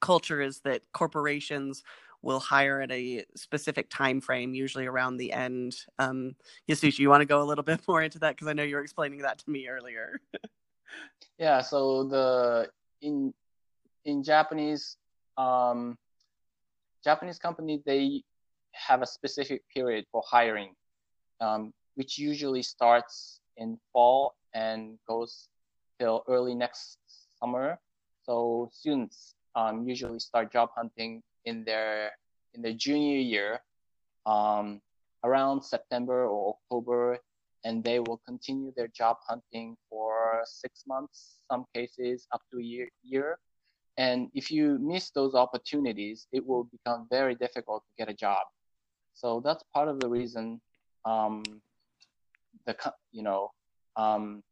culture, 0.00 0.40
is 0.40 0.60
that 0.60 0.82
corporations 0.92 1.82
will 2.22 2.40
hire 2.40 2.80
at 2.80 2.90
a 2.90 3.24
specific 3.36 3.88
time 3.88 4.20
frame, 4.20 4.54
usually 4.54 4.86
around 4.86 5.16
the 5.16 5.32
end. 5.32 5.76
Um, 5.98 6.34
Yasushi, 6.68 6.98
you 6.98 7.08
want 7.08 7.20
to 7.20 7.26
go 7.26 7.42
a 7.42 7.44
little 7.44 7.64
bit 7.64 7.80
more 7.86 8.02
into 8.02 8.18
that 8.20 8.34
because 8.34 8.48
I 8.48 8.52
know 8.52 8.64
you 8.64 8.76
were 8.76 8.82
explaining 8.82 9.20
that 9.20 9.38
to 9.38 9.50
me 9.50 9.68
earlier. 9.68 10.20
yeah. 11.38 11.60
So 11.60 12.04
the 12.04 12.70
in 13.02 13.32
in 14.04 14.22
Japanese 14.22 14.96
um, 15.36 15.98
Japanese 17.04 17.38
company 17.38 17.82
they 17.84 18.22
have 18.72 19.02
a 19.02 19.06
specific 19.06 19.62
period 19.72 20.04
for 20.10 20.22
hiring, 20.28 20.74
um, 21.40 21.72
which 21.94 22.18
usually 22.18 22.62
starts 22.62 23.40
in 23.56 23.78
fall 23.92 24.34
and 24.54 24.98
goes 25.08 25.48
till 25.98 26.24
early 26.28 26.54
next 26.54 26.98
summer. 27.40 27.78
So 28.22 28.68
students 28.72 29.34
um, 29.54 29.86
usually 29.86 30.18
start 30.18 30.52
job 30.52 30.70
hunting 30.76 31.22
in 31.44 31.64
their 31.64 32.12
in 32.54 32.62
their 32.62 32.72
junior 32.72 33.18
year 33.18 33.60
um, 34.26 34.80
around 35.24 35.62
September 35.62 36.26
or 36.26 36.56
October, 36.56 37.18
and 37.64 37.84
they 37.84 37.98
will 38.00 38.20
continue 38.26 38.72
their 38.76 38.88
job 38.88 39.16
hunting 39.28 39.76
for 39.88 40.42
six 40.44 40.84
months, 40.86 41.36
some 41.50 41.64
cases 41.74 42.26
up 42.32 42.42
to 42.50 42.58
a 42.58 42.62
year. 42.62 42.88
year. 43.02 43.38
And 43.98 44.28
if 44.34 44.50
you 44.50 44.78
miss 44.78 45.10
those 45.10 45.34
opportunities, 45.34 46.26
it 46.32 46.44
will 46.46 46.64
become 46.64 47.06
very 47.10 47.34
difficult 47.34 47.82
to 47.86 48.04
get 48.04 48.12
a 48.12 48.14
job. 48.14 48.44
So 49.14 49.40
that's 49.42 49.64
part 49.72 49.88
of 49.88 50.00
the 50.00 50.08
reason 50.08 50.60
um, 51.06 51.42
the 52.66 52.76
you 53.12 53.22
know 53.22 53.52
um, 53.96 54.42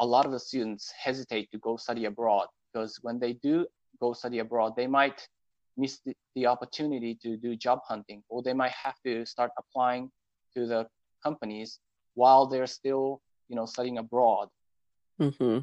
a 0.00 0.06
lot 0.06 0.26
of 0.26 0.32
the 0.32 0.38
students 0.38 0.92
hesitate 0.92 1.50
to 1.52 1.58
go 1.58 1.76
study 1.76 2.04
abroad 2.04 2.46
because 2.72 2.98
when 3.02 3.18
they 3.18 3.34
do 3.34 3.66
go 4.00 4.12
study 4.12 4.38
abroad, 4.38 4.74
they 4.76 4.86
might 4.86 5.26
miss 5.76 6.00
the, 6.04 6.14
the 6.34 6.46
opportunity 6.46 7.18
to 7.22 7.36
do 7.36 7.56
job 7.56 7.80
hunting, 7.86 8.22
or 8.28 8.42
they 8.42 8.52
might 8.52 8.72
have 8.72 8.94
to 9.04 9.24
start 9.24 9.50
applying 9.58 10.10
to 10.54 10.66
the 10.66 10.86
companies 11.22 11.78
while 12.14 12.46
they're 12.46 12.66
still 12.66 13.20
you 13.48 13.56
know 13.56 13.66
studying 13.66 13.98
abroad. 13.98 14.48
Hmm. 15.18 15.58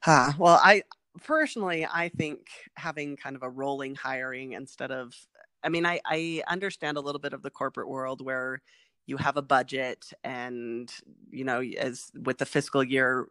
Huh. 0.00 0.32
Well, 0.38 0.60
I 0.62 0.82
personally, 1.22 1.86
I 1.90 2.08
think 2.08 2.46
having 2.76 3.16
kind 3.16 3.36
of 3.36 3.42
a 3.42 3.50
rolling 3.50 3.94
hiring 3.94 4.52
instead 4.52 4.90
of, 4.90 5.14
I 5.62 5.68
mean, 5.68 5.86
I, 5.86 6.00
I 6.04 6.42
understand 6.48 6.96
a 6.96 7.00
little 7.00 7.20
bit 7.20 7.32
of 7.32 7.42
the 7.42 7.50
corporate 7.50 7.88
world 7.88 8.24
where 8.24 8.62
you 9.06 9.16
have 9.16 9.36
a 9.36 9.42
budget 9.42 10.12
and, 10.22 10.92
you 11.30 11.44
know, 11.44 11.60
as 11.60 12.10
with 12.22 12.38
the 12.38 12.46
fiscal 12.46 12.82
year 12.82 13.28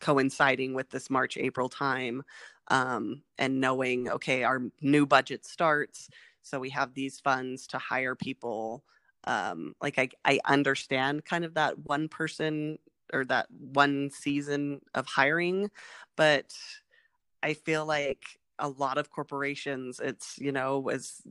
coinciding 0.00 0.74
with 0.74 0.90
this 0.90 1.10
March, 1.10 1.36
April 1.36 1.68
time, 1.68 2.22
um, 2.68 3.22
and 3.38 3.60
knowing, 3.60 4.08
okay, 4.08 4.44
our 4.44 4.62
new 4.80 5.06
budget 5.06 5.44
starts. 5.44 6.08
So 6.42 6.58
we 6.58 6.70
have 6.70 6.94
these 6.94 7.20
funds 7.20 7.66
to 7.68 7.78
hire 7.78 8.14
people. 8.14 8.84
Um, 9.24 9.74
like 9.82 9.98
I, 9.98 10.08
I 10.24 10.40
understand 10.46 11.24
kind 11.24 11.44
of 11.44 11.54
that 11.54 11.78
one 11.78 12.08
person 12.08 12.78
or 13.12 13.24
that 13.26 13.46
one 13.50 14.10
season 14.10 14.80
of 14.94 15.06
hiring, 15.06 15.70
but 16.16 16.54
I 17.42 17.54
feel 17.54 17.84
like 17.84 18.22
a 18.58 18.68
lot 18.68 18.98
of 18.98 19.10
corporations, 19.10 20.00
it's, 20.02 20.38
you 20.38 20.52
know, 20.52 20.88
as 20.88 21.22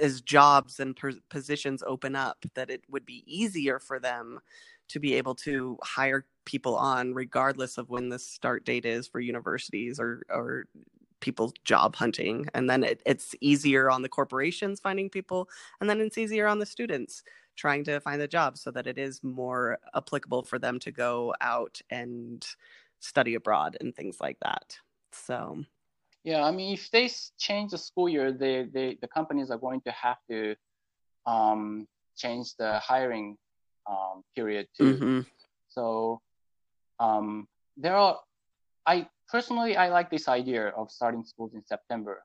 as 0.00 0.20
jobs 0.20 0.80
and 0.80 0.96
per- 0.96 1.20
positions 1.28 1.82
open 1.86 2.16
up, 2.16 2.44
that 2.54 2.70
it 2.70 2.82
would 2.88 3.06
be 3.06 3.24
easier 3.26 3.78
for 3.78 3.98
them 3.98 4.40
to 4.88 4.98
be 4.98 5.14
able 5.14 5.34
to 5.34 5.78
hire 5.82 6.26
people 6.44 6.76
on 6.76 7.12
regardless 7.12 7.76
of 7.76 7.90
when 7.90 8.08
the 8.08 8.18
start 8.18 8.64
date 8.64 8.86
is 8.86 9.06
for 9.06 9.20
universities 9.20 10.00
or 10.00 10.22
or 10.30 10.64
people 11.20 11.52
job 11.64 11.96
hunting. 11.96 12.46
And 12.54 12.70
then 12.70 12.84
it, 12.84 13.02
it's 13.04 13.34
easier 13.40 13.90
on 13.90 14.02
the 14.02 14.08
corporations 14.08 14.80
finding 14.80 15.10
people 15.10 15.48
and 15.80 15.90
then 15.90 16.00
it's 16.00 16.16
easier 16.16 16.46
on 16.46 16.58
the 16.58 16.66
students 16.66 17.22
trying 17.56 17.82
to 17.84 18.00
find 18.00 18.20
the 18.20 18.28
job 18.28 18.56
so 18.56 18.70
that 18.70 18.86
it 18.86 18.98
is 18.98 19.22
more 19.22 19.78
applicable 19.94 20.44
for 20.44 20.58
them 20.58 20.78
to 20.78 20.92
go 20.92 21.34
out 21.40 21.80
and 21.90 22.46
study 23.00 23.34
abroad 23.34 23.76
and 23.80 23.94
things 23.94 24.18
like 24.20 24.38
that. 24.42 24.78
So, 25.12 25.64
yeah, 26.24 26.42
I 26.42 26.50
mean, 26.50 26.74
if 26.74 26.90
they 26.90 27.10
change 27.38 27.70
the 27.70 27.78
school 27.78 28.08
year, 28.08 28.32
they, 28.32 28.64
they 28.64 28.98
the 29.00 29.08
companies 29.08 29.50
are 29.50 29.58
going 29.58 29.80
to 29.82 29.90
have 29.92 30.18
to 30.30 30.56
um, 31.26 31.86
change 32.16 32.54
the 32.56 32.78
hiring 32.80 33.36
um, 33.88 34.22
period 34.34 34.68
too. 34.76 34.94
Mm-hmm. 34.94 35.20
So, 35.68 36.20
um, 36.98 37.46
there 37.76 37.96
are. 37.96 38.18
I 38.86 39.06
personally 39.30 39.76
I 39.76 39.88
like 39.90 40.10
this 40.10 40.28
idea 40.28 40.68
of 40.68 40.90
starting 40.90 41.24
schools 41.24 41.52
in 41.54 41.62
September, 41.64 42.24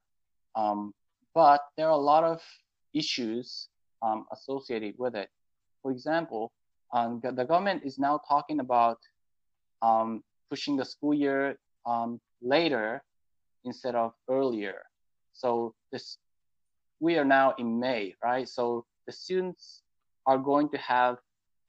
um, 0.56 0.94
but 1.34 1.62
there 1.78 1.88
are 1.88 1.98
a 1.98 2.06
lot 2.14 2.24
of 2.24 2.42
issues 2.94 3.68
um, 4.02 4.26
associated 4.32 4.96
with 4.98 5.16
it. 5.16 5.30
For 5.82 5.92
example, 5.92 6.52
um, 6.94 7.22
the 7.22 7.44
government 7.44 7.84
is 7.84 8.00
now 8.00 8.22
talking 8.28 8.60
about 8.60 9.00
um, 9.82 10.24
pushing 10.50 10.78
the 10.78 10.86
school 10.86 11.14
year 11.14 11.58
um, 11.86 12.20
later 12.42 13.04
instead 13.65 13.96
of 13.96 14.13
earlier. 14.29 14.84
So 15.34 15.74
this, 15.91 16.17
we 17.00 17.17
are 17.17 17.25
now 17.25 17.55
in 17.58 17.79
May, 17.79 18.15
right? 18.24 18.48
So 18.48 18.86
the 19.05 19.12
students 19.12 19.82
are 20.25 20.38
going 20.38 20.70
to 20.70 20.77
have 20.77 21.17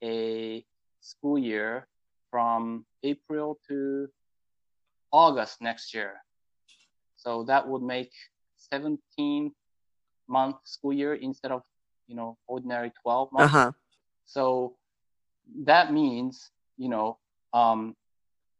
a 0.02 0.64
school 1.00 1.38
year 1.38 1.86
from 2.30 2.84
April 3.02 3.58
to 3.68 4.08
August 5.12 5.60
next 5.60 5.94
year. 5.94 6.14
So 7.16 7.44
that 7.44 7.66
would 7.66 7.82
make 7.82 8.12
17 8.56 9.52
month 10.28 10.56
school 10.64 10.92
year 10.92 11.14
instead 11.14 11.52
of, 11.52 11.62
you 12.06 12.16
know, 12.16 12.36
ordinary 12.46 12.92
12 13.02 13.32
months. 13.32 13.54
Uh-huh. 13.54 13.72
So 14.26 14.76
that 15.64 15.92
means, 15.92 16.50
you 16.76 16.88
know, 16.88 17.18
um, 17.52 17.94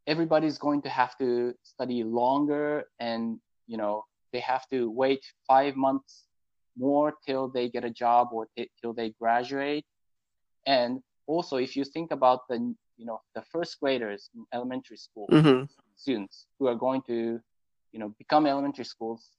everybody's 0.07 0.57
going 0.57 0.81
to 0.81 0.89
have 0.89 1.17
to 1.17 1.53
study 1.63 2.03
longer 2.03 2.85
and 2.99 3.39
you 3.67 3.77
know 3.77 4.03
they 4.31 4.39
have 4.39 4.67
to 4.69 4.91
wait 4.91 5.23
five 5.47 5.75
months 5.75 6.25
more 6.77 7.13
till 7.25 7.47
they 7.47 7.69
get 7.69 7.83
a 7.83 7.89
job 7.89 8.29
or 8.31 8.47
t- 8.57 8.69
till 8.81 8.93
they 8.93 9.09
graduate 9.11 9.85
and 10.67 11.01
also 11.27 11.57
if 11.57 11.75
you 11.75 11.83
think 11.83 12.11
about 12.11 12.47
the 12.49 12.57
you 12.97 13.05
know 13.05 13.21
the 13.33 13.41
first 13.51 13.79
graders 13.79 14.29
in 14.35 14.45
elementary 14.53 14.97
school 14.97 15.27
mm-hmm. 15.31 15.63
students 15.95 16.45
who 16.59 16.67
are 16.67 16.75
going 16.75 17.01
to 17.07 17.39
you 17.91 17.99
know 17.99 18.13
become 18.17 18.45
elementary 18.45 18.85
schools 18.85 19.29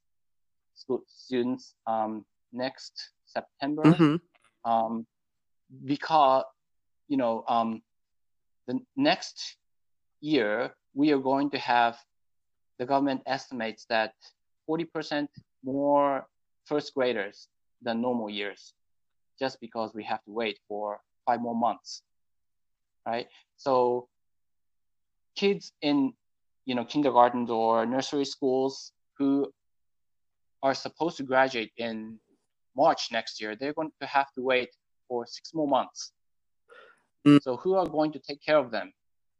school 0.75 1.03
students 1.07 1.75
um, 1.87 2.25
next 2.53 3.11
september 3.27 3.83
mm-hmm. 3.83 4.71
um, 4.71 5.07
because 5.85 6.45
you 7.09 7.17
know 7.17 7.45
um, 7.49 7.83
the 8.67 8.79
next 8.97 9.57
year, 10.21 10.75
we 10.95 11.13
are 11.13 11.19
going 11.19 11.51
to 11.51 11.59
have 11.59 11.97
the 12.79 12.87
government 12.87 13.23
estimates 13.27 13.87
that 13.89 14.15
40% 14.69 15.29
more 15.65 16.27
first 16.65 16.95
graders 16.95 17.49
than 17.83 18.01
normal 18.01 18.29
years, 18.29 18.75
just 19.39 19.61
because 19.61 19.95
we 19.95 20.05
have 20.05 20.23
to 20.25 20.33
wait 20.33 20.59
for 20.69 21.01
five 21.27 21.41
more 21.41 21.55
months, 21.55 22.03
right? 23.07 23.27
So 23.57 24.09
kids 25.37 25.73
in 25.83 26.15
you 26.65 26.75
know 26.75 26.85
kindergartens 26.85 27.51
or 27.51 27.87
nursery 27.87 28.25
schools 28.25 28.93
who 29.19 29.53
are 30.63 30.75
supposed 30.75 31.17
to 31.19 31.23
graduate 31.23 31.71
in 31.77 32.19
March 32.77 33.09
next 33.13 33.41
year, 33.41 33.55
they're 33.55 33.73
going 33.73 33.93
to 34.01 34.07
have 34.07 34.27
to 34.35 34.43
wait 34.43 34.71
for 35.09 35.27
six 35.27 35.55
more 35.55 35.69
months. 35.69 36.13
Mm. 37.27 37.41
So 37.43 37.57
who 37.57 37.75
are 37.75 37.87
going 37.87 38.13
to 38.13 38.19
take 38.19 38.43
care 38.43 38.59
of 38.59 38.71
them? 38.71 38.93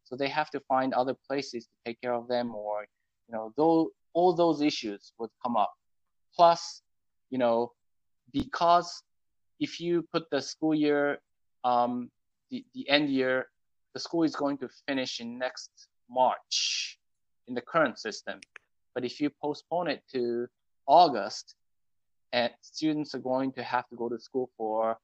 So 0.07 0.17
they 0.17 0.29
have 0.29 0.51
to 0.51 0.61
find 0.61 0.95
other 0.95 1.15
places 1.29 1.65
to 1.67 1.73
take 1.85 2.01
care 2.01 2.15
of 2.15 2.29
them, 2.29 2.55
or 2.55 2.87
you 3.29 3.35
know, 3.35 3.53
those 3.57 3.89
all 4.13 4.33
those 4.33 4.63
issues 4.63 5.13
would 5.19 5.31
come 5.43 5.57
up. 5.57 5.73
Plus, 6.35 6.83
you 7.31 7.39
know, 7.39 7.73
because 8.33 9.03
if 9.61 9.81
you 9.81 10.07
put 10.13 10.31
the 10.31 10.41
school 10.41 10.75
year, 10.75 11.19
um, 11.65 12.11
the, 12.51 12.65
the 12.75 12.89
end 12.89 13.11
year, 13.11 13.49
the 13.95 14.01
school 14.01 14.23
is 14.23 14.37
going 14.37 14.59
to 14.59 14.69
finish 14.87 15.21
in 15.21 15.39
next 15.39 15.71
March 16.09 16.99
in 17.49 17.55
the 17.55 17.61
current 17.61 17.99
system. 17.99 18.41
But 18.95 19.05
if 19.05 19.21
you 19.21 19.29
postpone 19.43 19.89
it 19.89 20.03
to 20.13 20.47
August, 20.87 21.57
and 22.33 22.53
students 22.61 23.15
are 23.15 23.25
going 23.33 23.53
to 23.53 23.63
have 23.63 23.89
to 23.89 23.97
go 23.97 24.09
to 24.09 24.19
school 24.19 24.51
for 24.57 24.99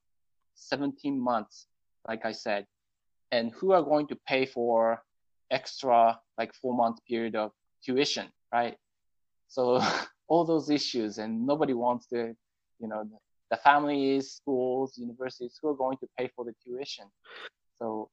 17 0.54 1.18
months, 1.20 1.66
like 2.06 2.24
I 2.24 2.32
said, 2.32 2.66
and 3.32 3.50
who 3.52 3.72
are 3.72 3.82
going 3.82 4.06
to 4.06 4.16
pay 4.28 4.46
for 4.46 5.02
extra 5.50 6.20
like 6.38 6.54
four 6.54 6.74
month 6.74 6.98
period 7.08 7.34
of 7.34 7.50
tuition, 7.84 8.28
right? 8.52 8.76
So 9.48 9.82
all 10.28 10.44
those 10.44 10.70
issues, 10.70 11.18
and 11.18 11.46
nobody 11.46 11.74
wants 11.74 12.06
to, 12.08 12.34
you 12.78 12.88
know, 12.88 13.04
the 13.50 13.56
families, 13.56 14.32
schools, 14.32 14.96
universities 14.96 15.58
who 15.60 15.68
are 15.68 15.74
going 15.74 15.98
to 15.98 16.08
pay 16.18 16.30
for 16.34 16.44
the 16.44 16.54
tuition. 16.64 17.06
So 17.78 18.08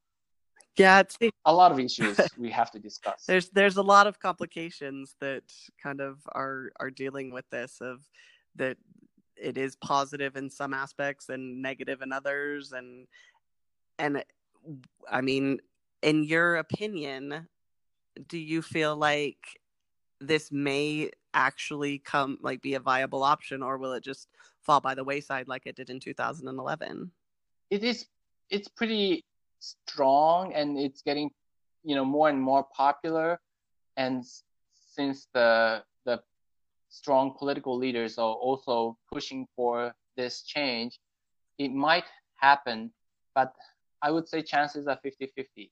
yeah, 0.78 1.00
it's 1.00 1.18
a 1.46 1.54
lot 1.54 1.72
of 1.72 1.80
issues 1.80 2.20
we 2.38 2.50
have 2.52 2.72
to 2.72 2.80
discuss. 2.80 3.26
There's 3.26 3.50
there's 3.50 3.78
a 3.78 3.84
lot 3.84 4.08
of 4.08 4.20
complications 4.20 5.16
that 5.20 5.44
kind 5.82 6.02
of 6.02 6.20
are 6.32 6.72
are 6.80 6.90
dealing 6.90 7.32
with 7.32 7.50
this 7.50 7.80
of 7.82 8.00
that 8.56 8.78
it 9.36 9.58
is 9.58 9.76
positive 9.78 10.36
in 10.36 10.50
some 10.50 10.74
aspects 10.74 11.30
and 11.30 11.62
negative 11.62 12.02
in 12.02 12.12
others 12.12 12.72
and 12.72 13.08
and 13.98 14.24
I 15.10 15.22
mean, 15.22 15.60
in 16.02 16.24
your 16.24 16.58
opinion, 16.58 17.48
do 18.28 18.38
you 18.38 18.62
feel 18.62 18.96
like 18.96 19.38
this 20.20 20.52
may 20.52 21.12
actually 21.34 22.00
come 22.00 22.38
like 22.42 22.62
be 22.62 22.74
a 22.74 22.80
viable 22.80 23.24
option 23.24 23.64
or 23.64 23.78
will 23.78 23.94
it 23.94 24.04
just 24.04 24.28
fall 24.62 24.82
by 24.82 24.96
the 24.96 25.04
wayside 25.04 25.48
like 25.48 25.66
it 25.66 25.76
did 25.76 25.90
in 25.90 26.00
2011 26.00 27.12
it 27.70 27.84
is 27.84 28.08
it's 28.50 28.68
pretty 28.68 29.24
strong 29.60 30.54
and 30.54 30.78
it's 30.78 31.02
getting 31.02 31.30
you 31.84 31.96
know 31.96 32.06
more 32.06 32.30
and 32.30 32.42
more 32.42 32.66
popular. 32.76 33.40
And 33.98 34.24
since 34.96 35.28
the 35.34 35.84
the 36.06 36.22
strong 36.90 37.36
political 37.38 37.78
leaders 37.78 38.18
are 38.18 38.34
also 38.34 38.98
pushing 39.12 39.48
for 39.56 39.94
this 40.18 40.42
change 40.42 41.00
it 41.58 41.72
might 41.72 42.04
happen 42.36 42.92
but 43.36 43.54
i 44.02 44.12
would 44.12 44.28
say 44.28 44.42
chances 44.42 44.88
are 44.88 45.00
50-50 45.04 45.70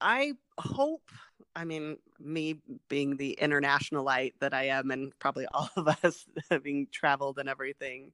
i 0.00 0.32
hope 0.58 1.10
I 1.56 1.64
mean, 1.64 1.96
me 2.20 2.60
being 2.88 3.16
the 3.16 3.36
internationalite 3.40 4.34
that 4.40 4.52
I 4.52 4.64
am, 4.64 4.90
and 4.90 5.18
probably 5.18 5.46
all 5.54 5.70
of 5.76 5.88
us 5.88 6.26
having 6.50 6.86
traveled 6.92 7.38
and 7.38 7.48
everything, 7.48 8.12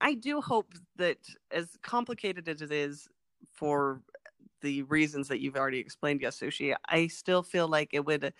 I 0.00 0.14
do 0.14 0.40
hope 0.40 0.72
that 0.96 1.18
as 1.50 1.68
complicated 1.82 2.48
as 2.48 2.62
it 2.62 2.72
is 2.72 3.08
for 3.52 4.00
the 4.62 4.82
reasons 4.84 5.28
that 5.28 5.40
you've 5.40 5.56
already 5.56 5.78
explained, 5.78 6.22
Yasushi, 6.22 6.74
I 6.86 7.06
still 7.08 7.42
feel 7.42 7.68
like 7.68 7.90
it 7.92 8.04
would 8.04 8.32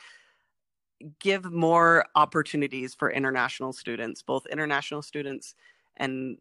give 1.20 1.44
more 1.52 2.06
opportunities 2.14 2.94
for 2.94 3.10
international 3.10 3.72
students, 3.72 4.22
both 4.22 4.46
international 4.46 5.02
students 5.02 5.54
and 5.98 6.38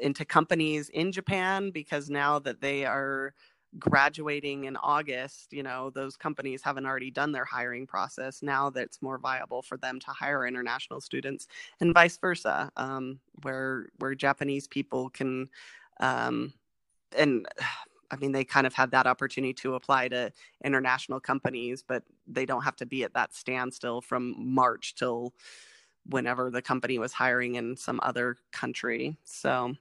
into 0.00 0.24
companies 0.24 0.88
in 0.90 1.12
Japan, 1.12 1.70
because 1.70 2.10
now 2.10 2.38
that 2.40 2.60
they 2.60 2.84
are 2.84 3.34
graduating 3.78 4.64
in 4.64 4.76
August, 4.76 5.52
you 5.52 5.62
know, 5.62 5.90
those 5.90 6.16
companies 6.16 6.62
haven't 6.62 6.86
already 6.86 7.10
done 7.10 7.32
their 7.32 7.44
hiring 7.44 7.86
process. 7.86 8.42
Now 8.42 8.68
that 8.70 8.82
it's 8.82 9.02
more 9.02 9.18
viable 9.18 9.62
for 9.62 9.76
them 9.76 10.00
to 10.00 10.10
hire 10.10 10.46
international 10.46 11.00
students 11.00 11.46
and 11.80 11.94
vice 11.94 12.16
versa, 12.16 12.70
um, 12.76 13.20
where 13.42 13.90
where 13.98 14.14
Japanese 14.14 14.66
people 14.66 15.10
can 15.10 15.48
um, 16.00 16.52
and 17.16 17.46
I 18.12 18.16
mean, 18.16 18.32
they 18.32 18.42
kind 18.42 18.66
of 18.66 18.74
had 18.74 18.90
that 18.90 19.06
opportunity 19.06 19.54
to 19.54 19.76
apply 19.76 20.08
to 20.08 20.32
international 20.64 21.20
companies, 21.20 21.84
but 21.86 22.02
they 22.26 22.44
don't 22.44 22.62
have 22.62 22.74
to 22.76 22.86
be 22.86 23.04
at 23.04 23.14
that 23.14 23.32
standstill 23.36 24.00
from 24.00 24.34
March 24.36 24.96
till 24.96 25.32
whenever 26.06 26.50
the 26.50 26.62
company 26.62 26.98
was 26.98 27.12
hiring 27.12 27.56
in 27.56 27.76
some 27.76 28.00
other 28.02 28.36
country. 28.52 29.16
So 29.24 29.74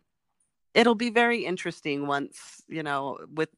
it'll 0.74 0.96
be 0.96 1.10
very 1.10 1.46
interesting 1.46 2.08
once, 2.08 2.64
you 2.68 2.84
know, 2.84 3.20
with 3.34 3.50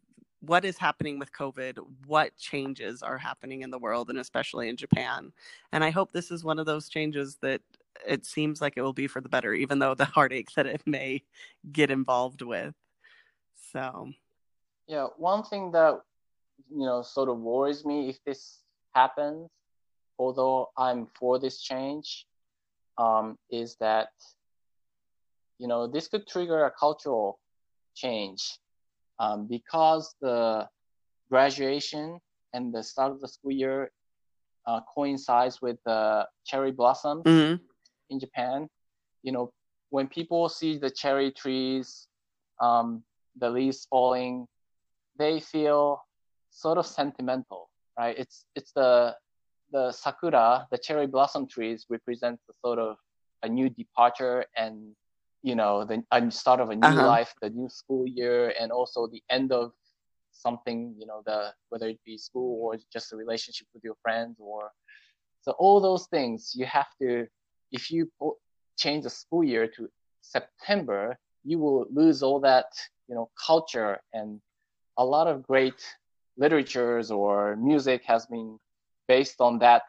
what 0.41 0.65
is 0.65 0.77
happening 0.77 1.19
with 1.19 1.31
COVID, 1.31 1.77
what 2.07 2.35
changes 2.35 3.03
are 3.03 3.17
happening 3.17 3.61
in 3.61 3.69
the 3.69 3.77
world, 3.77 4.09
and 4.09 4.17
especially 4.17 4.69
in 4.69 4.75
Japan. 4.75 5.31
And 5.71 5.83
I 5.83 5.91
hope 5.91 6.11
this 6.11 6.31
is 6.31 6.43
one 6.43 6.59
of 6.59 6.65
those 6.65 6.89
changes 6.89 7.37
that 7.41 7.61
it 8.07 8.25
seems 8.25 8.61
like 8.61 8.73
it 8.75 8.81
will 8.81 8.93
be 8.93 9.07
for 9.07 9.21
the 9.21 9.29
better, 9.29 9.53
even 9.53 9.79
though 9.79 9.93
the 9.93 10.05
heartache 10.17 10.51
that 10.55 10.65
it 10.65 10.81
may 10.85 11.23
get 11.71 11.91
involved 11.91 12.41
with. 12.41 12.73
So, 13.71 14.11
yeah, 14.87 15.07
one 15.17 15.43
thing 15.43 15.71
that 15.71 16.01
you 16.69 16.85
know 16.85 17.01
sort 17.03 17.29
of 17.29 17.37
worries 17.39 17.85
me 17.85 18.09
if 18.09 18.23
this 18.25 18.59
happens, 18.93 19.49
although 20.17 20.71
I'm 20.75 21.07
for 21.13 21.39
this 21.39 21.61
change, 21.61 22.25
um, 23.01 23.37
is 23.49 23.75
that 23.79 24.09
you 25.57 25.67
know 25.67 25.87
this 25.87 26.07
could 26.07 26.27
trigger 26.27 26.65
a 26.65 26.71
cultural 26.71 27.39
change 27.95 28.41
um, 29.19 29.47
because 29.47 30.15
the 30.21 30.67
graduation 31.29 32.19
and 32.53 32.73
the 32.73 32.83
start 32.83 33.11
of 33.11 33.19
the 33.21 33.27
school 33.27 33.51
year 33.51 33.91
uh, 34.67 34.81
coincides 34.93 35.61
with 35.61 35.77
the 35.85 36.27
cherry 36.45 36.71
blossoms 36.71 37.23
mm-hmm. 37.23 37.55
in 38.09 38.19
Japan. 38.19 38.67
You 39.23 39.31
know, 39.31 39.51
when 39.89 40.07
people 40.07 40.49
see 40.49 40.77
the 40.77 40.91
cherry 40.91 41.31
trees, 41.31 42.07
um, 42.59 43.03
the 43.37 43.49
leaves 43.49 43.87
falling, 43.89 44.47
they 45.17 45.39
feel 45.39 46.03
sort 46.51 46.77
of 46.77 46.85
sentimental, 46.85 47.69
right? 47.97 48.15
It's 48.17 48.45
it's 48.55 48.71
the 48.73 49.15
the 49.71 49.91
sakura, 49.91 50.67
the 50.71 50.77
cherry 50.77 51.07
blossom 51.07 51.47
trees 51.47 51.85
represent 51.89 52.39
the 52.47 52.53
sort 52.63 52.79
of 52.79 52.97
a 53.43 53.49
new 53.49 53.69
departure 53.69 54.45
and 54.55 54.95
you 55.43 55.55
know 55.55 55.83
the 55.83 56.03
start 56.29 56.59
of 56.59 56.69
a 56.69 56.75
new 56.75 56.87
uh-huh. 56.87 57.07
life 57.07 57.33
the 57.41 57.49
new 57.49 57.67
school 57.69 58.05
year 58.07 58.53
and 58.59 58.71
also 58.71 59.07
the 59.07 59.23
end 59.29 59.51
of 59.51 59.71
something 60.31 60.93
you 60.97 61.05
know 61.05 61.21
the 61.25 61.51
whether 61.69 61.87
it 61.87 61.99
be 62.05 62.17
school 62.17 62.59
or 62.61 62.77
just 62.93 63.11
a 63.13 63.15
relationship 63.15 63.67
with 63.73 63.83
your 63.83 63.95
friends 64.01 64.37
or 64.39 64.71
so 65.41 65.51
all 65.53 65.81
those 65.81 66.07
things 66.07 66.53
you 66.55 66.65
have 66.65 66.87
to 67.01 67.25
if 67.71 67.91
you 67.91 68.09
change 68.77 69.03
the 69.03 69.09
school 69.09 69.43
year 69.43 69.67
to 69.67 69.89
september 70.21 71.17
you 71.43 71.57
will 71.57 71.85
lose 71.91 72.21
all 72.21 72.39
that 72.39 72.67
you 73.07 73.15
know 73.15 73.29
culture 73.47 73.99
and 74.13 74.39
a 74.97 75.05
lot 75.05 75.27
of 75.27 75.45
great 75.47 75.83
literatures 76.37 77.11
or 77.11 77.55
music 77.55 78.03
has 78.05 78.25
been 78.27 78.57
based 79.07 79.41
on 79.41 79.59
that 79.59 79.83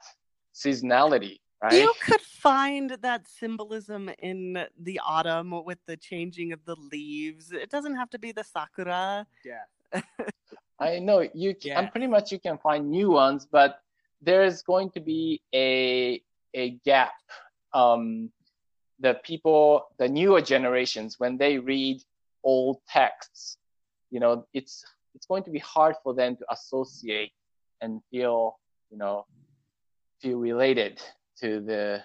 seasonality 0.55 1.38
Right? 1.62 1.75
You 1.75 1.92
could 2.05 2.20
find 2.20 2.90
that 3.03 3.29
symbolism 3.29 4.11
in 4.18 4.66
the 4.81 5.01
autumn 5.07 5.64
with 5.64 5.79
the 5.87 5.96
changing 5.96 6.53
of 6.53 6.64
the 6.64 6.75
leaves. 6.75 7.53
It 7.53 7.70
doesn't 7.70 7.94
have 7.94 8.11
to 8.11 8.18
be 8.18 8.33
the 8.33 8.42
sakura. 8.42 9.25
Yeah. 9.44 10.03
I 10.81 10.98
know 10.98 11.20
you. 11.33 11.55
Can, 11.55 11.70
yeah. 11.70 11.79
I'm 11.79 11.88
pretty 11.88 12.09
much 12.09 12.33
you 12.33 12.40
can 12.40 12.59
find 12.59 12.90
new 12.90 13.12
ones, 13.12 13.46
but 13.46 13.81
there 14.20 14.42
is 14.42 14.62
going 14.62 14.90
to 14.90 15.01
be 15.01 15.40
a 15.55 16.20
a 16.55 16.70
gap. 16.85 17.12
Um, 17.72 18.31
the 18.98 19.14
people, 19.22 19.87
the 19.98 20.09
newer 20.09 20.40
generations, 20.40 21.20
when 21.20 21.37
they 21.37 21.59
read 21.59 22.03
old 22.42 22.79
texts, 22.88 23.59
you 24.11 24.18
know, 24.18 24.46
it's 24.53 24.85
it's 25.14 25.27
going 25.27 25.44
to 25.44 25.51
be 25.51 25.61
hard 25.61 25.94
for 26.03 26.12
them 26.12 26.37
to 26.37 26.44
associate 26.51 27.33
and 27.81 28.01
feel, 28.11 28.59
you 28.92 28.98
know, 28.98 29.24
feel 30.20 30.38
related 30.38 31.02
to 31.40 31.61
the 31.61 32.02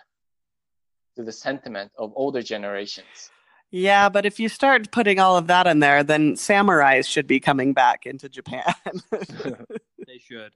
to 1.18 1.24
the 1.24 1.32
sentiment 1.32 1.92
of 1.98 2.14
older 2.16 2.42
generations. 2.42 3.30
Yeah, 3.70 4.08
but 4.08 4.26
if 4.26 4.40
you 4.40 4.48
start 4.48 4.92
putting 4.92 5.20
all 5.20 5.36
of 5.36 5.48
that 5.48 5.68
in 5.68 5.80
there, 5.80 6.02
then 6.04 6.36
samurais 6.36 7.06
should 7.06 7.28
be 7.28 7.42
coming 7.42 7.74
back 7.74 8.06
into 8.06 8.30
Japan. 8.30 8.64
they 9.12 10.20
should. 10.20 10.54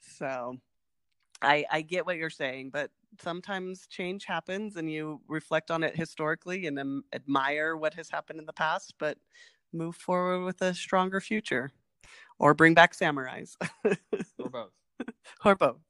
so 0.00 0.56
I 1.40 1.64
I 1.70 1.82
get 1.82 2.04
what 2.04 2.16
you're 2.16 2.28
saying, 2.28 2.70
but 2.70 2.90
sometimes 3.20 3.86
change 3.86 4.24
happens 4.24 4.76
and 4.76 4.90
you 4.90 5.20
reflect 5.28 5.70
on 5.70 5.84
it 5.84 5.94
historically 5.94 6.66
and 6.66 6.78
um, 6.78 7.04
admire 7.12 7.76
what 7.76 7.94
has 7.94 8.10
happened 8.10 8.40
in 8.40 8.46
the 8.46 8.52
past, 8.52 8.94
but 8.98 9.16
move 9.72 9.94
forward 9.94 10.44
with 10.44 10.60
a 10.62 10.74
stronger 10.74 11.20
future 11.20 11.70
or 12.38 12.54
bring 12.54 12.74
back 12.74 12.94
samurais. 12.94 13.56
or 14.38 14.50
both. 14.50 14.72
or 15.44 15.54
both. 15.54 15.80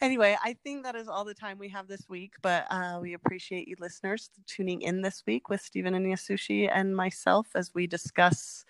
Anyway, 0.00 0.36
I 0.44 0.52
think 0.62 0.84
that 0.84 0.94
is 0.94 1.08
all 1.08 1.24
the 1.24 1.34
time 1.34 1.58
we 1.58 1.68
have 1.70 1.88
this 1.88 2.08
week, 2.08 2.34
but 2.40 2.66
uh, 2.70 3.00
we 3.02 3.14
appreciate 3.14 3.66
you 3.66 3.74
listeners 3.80 4.30
tuning 4.46 4.82
in 4.82 5.02
this 5.02 5.24
week 5.26 5.48
with 5.48 5.60
Stephen 5.60 5.94
and 5.94 6.06
Yasushi 6.06 6.70
and 6.72 6.94
myself 6.94 7.48
as 7.56 7.72
we 7.74 7.88
discuss 7.88 8.64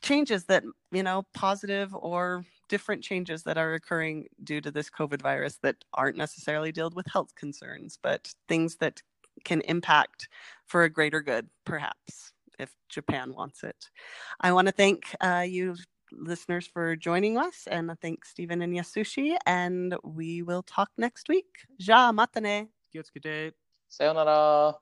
changes 0.00 0.44
that, 0.44 0.64
you 0.90 1.02
know, 1.02 1.26
positive 1.34 1.94
or 1.94 2.46
different 2.70 3.04
changes 3.04 3.42
that 3.42 3.58
are 3.58 3.74
occurring 3.74 4.26
due 4.42 4.62
to 4.62 4.70
this 4.70 4.88
COVID 4.88 5.20
virus 5.20 5.58
that 5.62 5.76
aren't 5.92 6.16
necessarily 6.16 6.72
dealt 6.72 6.94
with 6.94 7.06
health 7.12 7.34
concerns, 7.34 7.98
but 8.02 8.32
things 8.48 8.76
that 8.76 9.02
can 9.44 9.60
impact 9.62 10.28
for 10.64 10.84
a 10.84 10.90
greater 10.90 11.20
good, 11.20 11.48
perhaps, 11.66 12.32
if 12.62 12.72
Japan 12.88 13.34
wants 13.34 13.62
it. 13.62 13.90
I 14.40 14.52
want 14.52 14.68
to 14.68 14.72
thank 14.72 15.14
uh, 15.20 15.44
you 15.46 15.76
listeners 16.12 16.66
for 16.66 16.94
joining 16.96 17.38
us 17.38 17.66
and 17.66 17.90
I 17.90 17.94
thank 18.00 18.24
Stephen 18.24 18.62
and 18.62 18.74
Yasushi 18.74 19.36
and 19.46 19.96
we 20.04 20.42
will 20.42 20.62
talk 20.62 20.90
next 20.96 21.28
week. 21.28 21.46
Ja, 21.78 22.12
matane. 22.12 22.68
Sayonara. 23.88 24.76